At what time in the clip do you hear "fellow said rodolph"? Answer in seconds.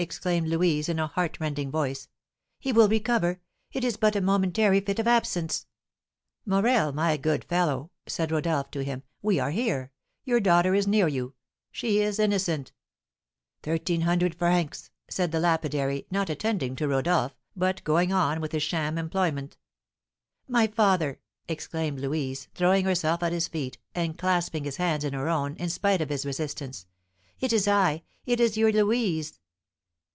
7.44-8.70